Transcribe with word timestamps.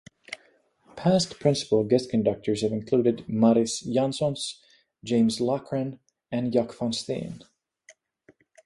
Past 0.95 1.39
principal 1.39 1.83
guest 1.83 2.09
conductors 2.09 2.63
have 2.63 2.71
included 2.71 3.23
Maris 3.29 3.81
Jansons, 3.85 4.59
James 5.03 5.37
Loughran 5.39 5.99
and 6.31 6.51
Jac 6.51 6.73
van 6.73 6.91
Steen. 6.91 7.43